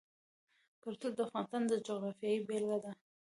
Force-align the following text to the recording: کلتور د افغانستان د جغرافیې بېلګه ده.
کلتور 0.83 1.11
د 1.15 1.19
افغانستان 1.27 1.61
د 1.67 1.73
جغرافیې 1.85 2.43
بېلګه 2.47 2.77
ده. 2.83 2.91